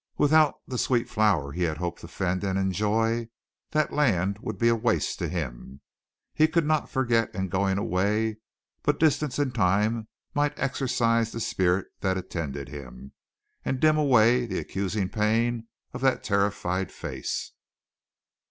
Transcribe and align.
Without 0.17 0.55
the 0.65 0.79
sweet 0.79 1.07
flower 1.07 1.51
he 1.51 1.61
had 1.61 1.77
hoped 1.77 2.01
to 2.01 2.07
fend 2.07 2.43
and 2.43 2.57
enjoy, 2.57 3.29
that 3.69 3.93
land 3.93 4.39
would 4.39 4.57
be 4.57 4.67
a 4.67 4.75
waste 4.75 5.19
to 5.19 5.29
him. 5.29 5.79
He 6.33 6.47
could 6.47 6.65
not 6.65 6.89
forget 6.89 7.29
in 7.35 7.49
going 7.49 7.77
away, 7.77 8.37
but 8.81 8.99
distance 8.99 9.37
and 9.37 9.53
time 9.53 10.07
might 10.33 10.57
exorcise 10.57 11.31
the 11.31 11.39
spirit 11.39 11.85
that 11.99 12.17
attended 12.17 12.67
him, 12.67 13.11
and 13.63 13.79
dim 13.79 13.95
away 13.99 14.47
the 14.47 14.57
accusing 14.57 15.07
pain 15.07 15.67
of 15.93 16.01
that 16.01 16.23
terrified 16.23 16.91
face. 16.91 17.51